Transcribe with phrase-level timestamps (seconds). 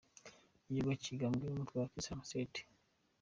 [0.69, 2.59] Igikorwa kigambwe n’umutwe wa Islamic State.